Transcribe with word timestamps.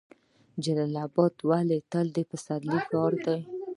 جلال 0.63 0.95
اباد 1.05 1.33
ولې 1.49 1.77
د 1.81 1.85
تل 1.91 2.07
پسرلي 2.29 2.79
ښار 2.87 3.13
دی؟ 3.25 3.39